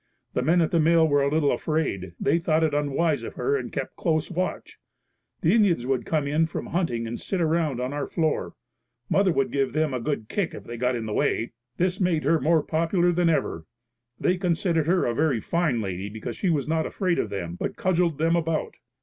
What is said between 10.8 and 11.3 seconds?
in the